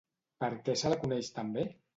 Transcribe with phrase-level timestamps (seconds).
[0.43, 1.71] Per què se la coneix també?